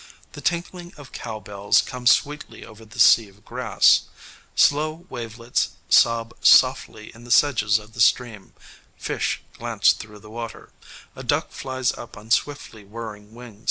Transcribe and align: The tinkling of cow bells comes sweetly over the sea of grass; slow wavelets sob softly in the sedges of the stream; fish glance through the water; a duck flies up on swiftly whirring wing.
The 0.31 0.41
tinkling 0.41 0.95
of 0.97 1.11
cow 1.11 1.39
bells 1.39 1.79
comes 1.79 2.09
sweetly 2.09 2.65
over 2.65 2.83
the 2.85 2.97
sea 2.99 3.29
of 3.29 3.45
grass; 3.45 4.05
slow 4.55 5.05
wavelets 5.11 5.75
sob 5.89 6.33
softly 6.41 7.11
in 7.13 7.23
the 7.23 7.29
sedges 7.29 7.77
of 7.77 7.93
the 7.93 8.01
stream; 8.01 8.53
fish 8.97 9.41
glance 9.53 9.93
through 9.93 10.17
the 10.17 10.31
water; 10.31 10.71
a 11.15 11.21
duck 11.21 11.51
flies 11.51 11.91
up 11.93 12.17
on 12.17 12.31
swiftly 12.31 12.83
whirring 12.83 13.35
wing. 13.35 13.59